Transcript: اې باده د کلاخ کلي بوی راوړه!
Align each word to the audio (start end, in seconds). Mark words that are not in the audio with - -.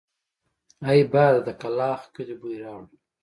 اې 0.87 1.01
باده 1.11 1.39
د 1.47 1.49
کلاخ 1.61 2.01
کلي 2.15 2.35
بوی 2.41 2.57
راوړه! 2.63 2.87